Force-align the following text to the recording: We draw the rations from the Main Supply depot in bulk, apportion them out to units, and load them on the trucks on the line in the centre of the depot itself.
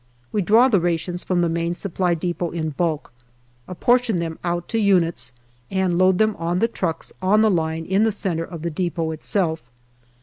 We 0.31 0.41
draw 0.41 0.67
the 0.67 0.79
rations 0.79 1.23
from 1.23 1.41
the 1.43 1.47
Main 1.47 1.75
Supply 1.75 2.15
depot 2.15 2.49
in 2.49 2.71
bulk, 2.71 3.13
apportion 3.67 4.17
them 4.17 4.39
out 4.43 4.67
to 4.69 4.79
units, 4.79 5.31
and 5.69 5.95
load 5.99 6.17
them 6.17 6.35
on 6.39 6.57
the 6.57 6.67
trucks 6.67 7.13
on 7.21 7.41
the 7.41 7.51
line 7.51 7.85
in 7.85 8.03
the 8.03 8.11
centre 8.11 8.43
of 8.43 8.63
the 8.63 8.71
depot 8.71 9.11
itself. 9.11 9.61